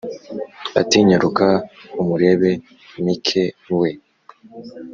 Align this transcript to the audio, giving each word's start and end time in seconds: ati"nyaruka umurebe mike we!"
ati"nyaruka 0.81 1.47
umurebe 2.01 2.49
mike 3.03 3.43
we!" 3.79 3.89